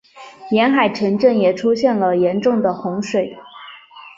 [0.49, 3.37] 沿海城镇也出现了严重的洪水。